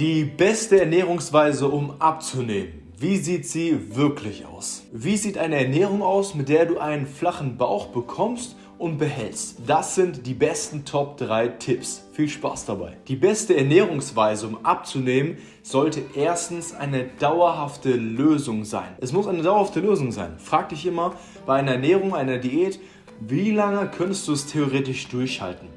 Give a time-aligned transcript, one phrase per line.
[0.00, 2.90] Die beste Ernährungsweise, um abzunehmen.
[2.98, 4.84] Wie sieht sie wirklich aus?
[4.92, 9.58] Wie sieht eine Ernährung aus, mit der du einen flachen Bauch bekommst und behältst?
[9.66, 12.08] Das sind die besten Top 3 Tipps.
[12.12, 12.96] Viel Spaß dabei.
[13.08, 18.96] Die beste Ernährungsweise, um abzunehmen, sollte erstens eine dauerhafte Lösung sein.
[19.02, 20.38] Es muss eine dauerhafte Lösung sein.
[20.38, 21.14] Frag dich immer
[21.44, 22.80] bei einer Ernährung, einer Diät,
[23.20, 25.68] wie lange könntest du es theoretisch durchhalten?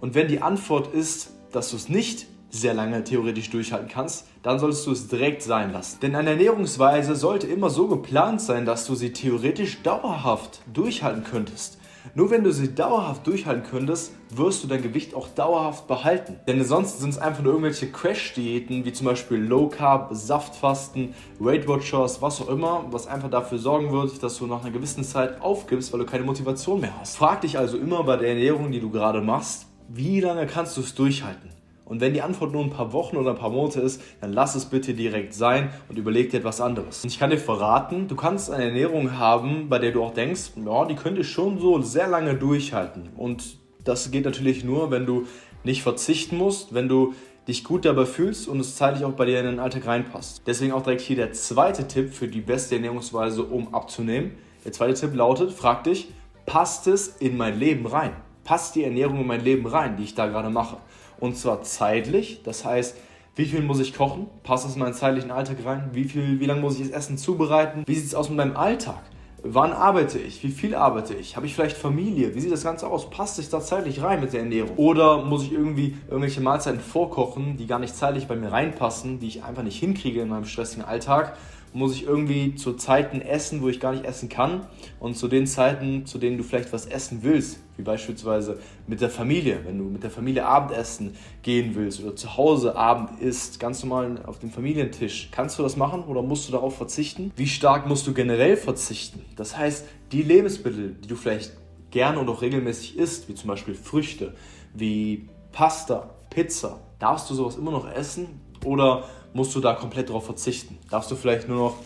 [0.00, 2.26] Und wenn die Antwort ist, dass du es nicht
[2.60, 6.00] sehr lange theoretisch durchhalten kannst, dann solltest du es direkt sein lassen.
[6.00, 11.78] Denn eine Ernährungsweise sollte immer so geplant sein, dass du sie theoretisch dauerhaft durchhalten könntest.
[12.14, 16.36] Nur wenn du sie dauerhaft durchhalten könntest, wirst du dein Gewicht auch dauerhaft behalten.
[16.46, 21.66] Denn ansonsten sind es einfach nur irgendwelche Crash-Diäten, wie zum Beispiel Low Carb, Saftfasten, Weight
[21.68, 25.40] Watchers, was auch immer, was einfach dafür sorgen wird, dass du nach einer gewissen Zeit
[25.40, 27.16] aufgibst, weil du keine Motivation mehr hast.
[27.16, 30.80] Frag dich also immer bei der Ernährung, die du gerade machst, wie lange kannst du
[30.80, 31.55] es durchhalten?
[31.86, 34.56] Und wenn die Antwort nur ein paar Wochen oder ein paar Monate ist, dann lass
[34.56, 37.04] es bitte direkt sein und überleg dir etwas anderes.
[37.04, 40.52] Und ich kann dir verraten, du kannst eine Ernährung haben, bei der du auch denkst,
[40.64, 43.10] ja, die könnte schon so sehr lange durchhalten.
[43.16, 45.26] Und das geht natürlich nur, wenn du
[45.62, 47.14] nicht verzichten musst, wenn du
[47.46, 50.42] dich gut dabei fühlst und es zeitlich auch bei dir in den Alltag reinpasst.
[50.46, 54.32] Deswegen auch direkt hier der zweite Tipp für die beste Ernährungsweise, um abzunehmen.
[54.64, 56.08] Der zweite Tipp lautet, frag dich,
[56.46, 58.10] passt es in mein Leben rein?
[58.42, 60.78] Passt die Ernährung in mein Leben rein, die ich da gerade mache?
[61.18, 62.96] Und zwar zeitlich, das heißt,
[63.36, 64.28] wie viel muss ich kochen?
[64.42, 65.90] Passt das in meinen zeitlichen Alltag rein?
[65.92, 67.82] Wie, viel, wie lange muss ich das Essen zubereiten?
[67.86, 69.02] Wie sieht es aus mit meinem Alltag?
[69.42, 70.42] Wann arbeite ich?
[70.42, 71.36] Wie viel arbeite ich?
[71.36, 72.34] Habe ich vielleicht Familie?
[72.34, 73.10] Wie sieht das Ganze aus?
[73.10, 74.76] Passt sich da zeitlich rein mit der Ernährung?
[74.76, 79.28] Oder muss ich irgendwie irgendwelche Mahlzeiten vorkochen, die gar nicht zeitlich bei mir reinpassen, die
[79.28, 81.36] ich einfach nicht hinkriege in meinem stressigen Alltag?
[81.76, 84.66] Muss ich irgendwie zu Zeiten essen, wo ich gar nicht essen kann
[84.98, 89.10] und zu den Zeiten, zu denen du vielleicht was essen willst, wie beispielsweise mit der
[89.10, 93.84] Familie, wenn du mit der Familie Abendessen gehen willst oder zu Hause Abend isst, ganz
[93.84, 97.30] normal auf dem Familientisch, kannst du das machen oder musst du darauf verzichten?
[97.36, 99.22] Wie stark musst du generell verzichten?
[99.36, 101.52] Das heißt, die Lebensmittel, die du vielleicht
[101.90, 104.34] gerne und auch regelmäßig isst, wie zum Beispiel Früchte,
[104.72, 109.04] wie Pasta, Pizza, darfst du sowas immer noch essen oder
[109.36, 110.78] musst du da komplett drauf verzichten.
[110.90, 111.76] Darfst du vielleicht nur noch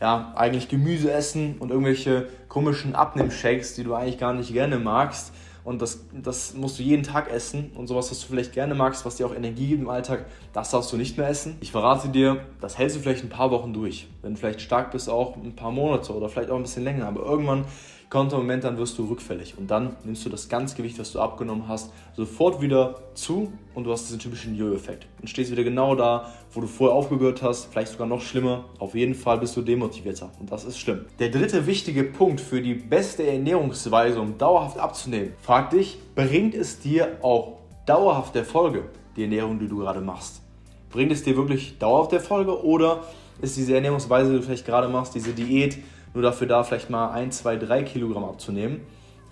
[0.00, 5.32] ja, eigentlich Gemüse essen und irgendwelche komischen Abnehmshakes, die du eigentlich gar nicht gerne magst.
[5.62, 7.70] Und das, das musst du jeden Tag essen.
[7.74, 10.70] Und sowas, was du vielleicht gerne magst, was dir auch Energie gibt im Alltag, das
[10.70, 11.56] darfst du nicht mehr essen.
[11.60, 14.08] Ich verrate dir, das hältst du vielleicht ein paar Wochen durch.
[14.20, 17.06] Wenn du vielleicht stark bist, auch ein paar Monate oder vielleicht auch ein bisschen länger.
[17.06, 17.64] Aber irgendwann
[18.14, 19.58] kommt Moment, dann wirst du rückfällig.
[19.58, 23.82] Und dann nimmst du das ganze Gewicht, was du abgenommen hast, sofort wieder zu und
[23.82, 25.08] du hast diesen typischen Jojo-Effekt.
[25.20, 28.66] Und stehst wieder genau da, wo du vorher aufgehört hast, vielleicht sogar noch schlimmer.
[28.78, 30.30] Auf jeden Fall bist du demotivierter.
[30.38, 31.06] Und das ist schlimm.
[31.18, 36.78] Der dritte wichtige Punkt für die beste Ernährungsweise, um dauerhaft abzunehmen, frag dich, bringt es
[36.78, 38.84] dir auch dauerhaft Erfolge,
[39.16, 40.40] die Ernährung, die du gerade machst?
[40.88, 43.02] Bringt es dir wirklich dauerhaft Erfolge oder
[43.42, 45.78] ist diese Ernährungsweise, die du vielleicht gerade machst, diese Diät,
[46.14, 48.80] nur dafür da vielleicht mal 1, 2, 3 Kilogramm abzunehmen,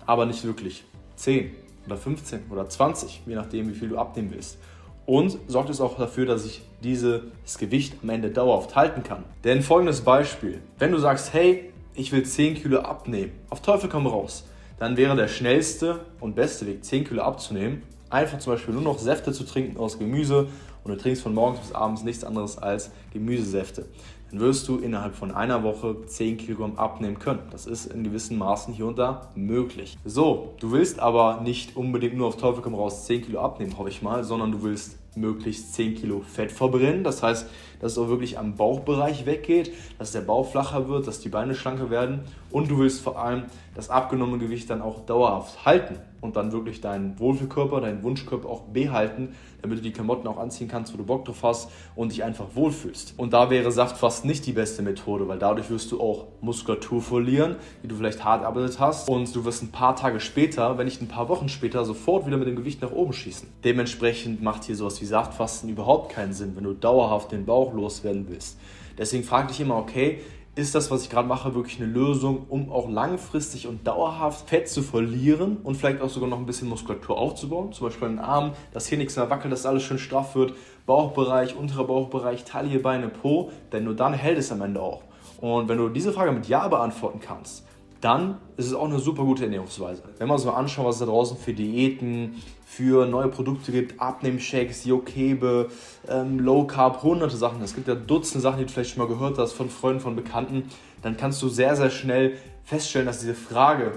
[0.05, 0.83] aber nicht wirklich.
[1.15, 1.51] 10
[1.85, 4.57] oder 15 oder 20, je nachdem, wie viel du abnehmen willst.
[5.05, 7.21] Und sorgt es auch dafür, dass ich dieses
[7.57, 9.23] Gewicht am Ende dauerhaft halten kann.
[9.43, 14.07] Denn folgendes Beispiel: Wenn du sagst, hey, ich will 10 Kilo abnehmen, auf Teufel komm
[14.07, 14.45] raus,
[14.79, 18.97] dann wäre der schnellste und beste Weg, 10 Kilo abzunehmen, einfach zum Beispiel nur noch
[18.97, 20.47] Säfte zu trinken aus Gemüse.
[20.83, 23.85] Und du trinkst von morgens bis abends nichts anderes als Gemüsesäfte
[24.33, 27.41] dann wirst du innerhalb von einer Woche 10 Kilogramm abnehmen können.
[27.51, 29.95] Das ist in gewissen Maßen hier und da möglich.
[30.05, 33.89] So, du willst aber nicht unbedingt nur auf Teufel komm raus 10 Kilo abnehmen, hoffe
[33.89, 37.03] ich mal, sondern du willst möglichst 10 Kilo Fett verbrennen.
[37.03, 37.47] Das heißt,
[37.79, 41.53] dass es auch wirklich am Bauchbereich weggeht, dass der Bauch flacher wird, dass die Beine
[41.53, 43.43] schlanker werden und du willst vor allem
[43.75, 48.61] das abgenommene Gewicht dann auch dauerhaft halten und dann wirklich deinen Wohlfühlkörper, deinen Wunschkörper auch
[48.61, 52.23] behalten, damit du die Klamotten auch anziehen kannst, wo du Bock drauf hast und dich
[52.23, 53.15] einfach wohlfühlst.
[53.17, 57.01] Und da wäre Saft fast nicht die beste Methode, weil dadurch wirst du auch Muskulatur
[57.01, 60.85] verlieren, die du vielleicht hart erarbeitet hast und du wirst ein paar Tage später, wenn
[60.85, 63.47] nicht ein paar Wochen später, sofort wieder mit dem Gewicht nach oben schießen.
[63.63, 68.27] Dementsprechend macht hier sowas wie Saftfasten überhaupt keinen Sinn, wenn du dauerhaft den Bauch loswerden
[68.29, 68.57] willst.
[68.97, 70.21] Deswegen frag dich immer, okay,
[70.55, 74.69] ist das, was ich gerade mache, wirklich eine Lösung, um auch langfristig und dauerhaft Fett
[74.69, 77.73] zu verlieren und vielleicht auch sogar noch ein bisschen Muskulatur aufzubauen?
[77.73, 80.53] Zum Beispiel an den Armen, dass hier nichts mehr wackelt, dass alles schön straff wird.
[80.85, 85.01] Bauchbereich, unterer Bauchbereich, Taille, Beine, Po, denn nur dann hält es am Ende auch.
[85.41, 87.65] Und wenn du diese Frage mit Ja beantworten kannst,
[88.03, 90.03] dann ist es auch eine super gute Ernährungsweise.
[90.17, 94.01] Wenn wir uns mal anschauen, was es da draußen für Diäten, für neue Produkte gibt,
[94.01, 95.69] Abnehmshakes, Jokebe,
[96.09, 97.61] ähm, Low Carb, hunderte Sachen.
[97.61, 100.15] Es gibt ja Dutzende Sachen, die du vielleicht schon mal gehört hast von Freunden, von
[100.15, 100.69] Bekannten.
[101.01, 103.93] Dann kannst du sehr, sehr schnell feststellen, dass diese Frage,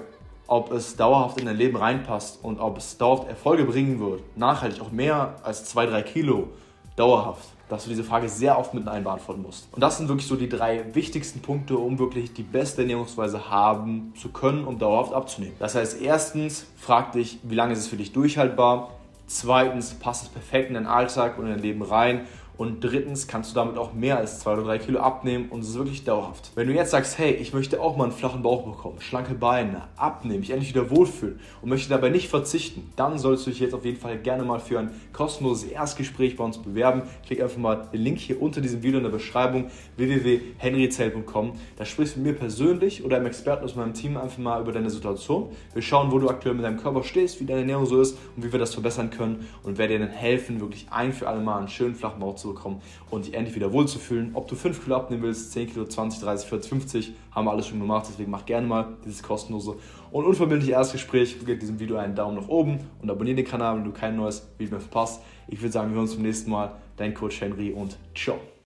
[0.46, 4.80] ob es dauerhaft in dein Leben reinpasst und ob es dauerhaft Erfolge bringen wird, nachhaltig
[4.80, 6.48] auch mehr als 2-3 Kilo,
[6.94, 9.68] dauerhaft, dass du diese Frage sehr oft mit Nein beantworten musst.
[9.72, 14.12] Und das sind wirklich so die drei wichtigsten Punkte, um wirklich die beste Ernährungsweise haben
[14.20, 15.56] zu können, um dauerhaft abzunehmen.
[15.58, 18.90] Das heißt, erstens, frag dich, wie lange ist es für dich durchhaltbar?
[19.26, 22.26] Zweitens, passt es perfekt in deinen Alltag und in dein Leben rein?
[22.58, 25.70] Und drittens kannst du damit auch mehr als zwei oder drei Kilo abnehmen und es
[25.70, 26.52] ist wirklich dauerhaft.
[26.54, 29.82] Wenn du jetzt sagst, hey, ich möchte auch mal einen flachen Bauch bekommen, schlanke Beine,
[29.96, 33.74] abnehmen, mich endlich wieder wohlfühlen und möchte dabei nicht verzichten, dann solltest du dich jetzt
[33.74, 37.02] auf jeden Fall gerne mal für ein kostenloses Erstgespräch bei uns bewerben.
[37.26, 39.66] Klick einfach mal den Link hier unter diesem Video in der Beschreibung
[39.96, 41.52] www.henryzell.com.
[41.76, 44.72] Da sprichst du mit mir persönlich oder einem Experten aus meinem Team einfach mal über
[44.72, 45.50] deine Situation.
[45.74, 48.44] Wir schauen, wo du aktuell mit deinem Körper stehst, wie deine Ernährung so ist und
[48.44, 51.58] wie wir das verbessern können und wer dir dann helfen, wirklich ein für alle Mal
[51.58, 54.30] einen schönen flachen Bauch zu zu bekommen und dich endlich wieder wohlzufühlen.
[54.34, 57.66] Ob du 5 Kilo abnehmen willst, 10 Kilo, 20, 30, 40, 50, haben wir alles
[57.66, 58.06] schon gemacht.
[58.08, 59.76] Deswegen mach gerne mal dieses kostenlose
[60.10, 61.36] und unverbindliche Erstgespräch.
[61.44, 64.48] Gib diesem Video einen Daumen nach oben und abonniere den Kanal, wenn du kein neues
[64.58, 65.22] Video mehr verpasst.
[65.48, 66.72] Ich würde sagen, wir hören uns zum nächsten Mal.
[66.96, 68.38] Dein Coach Henry und ciao.